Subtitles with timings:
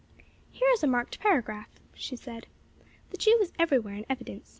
[0.49, 2.47] "Here is a marked paragraph," she said.
[3.11, 4.49] "'The Jew is everywhere in evidence.